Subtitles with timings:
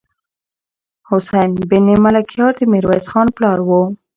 [1.09, 3.69] حسين بن ملکيار د ميرويس خان پلار و.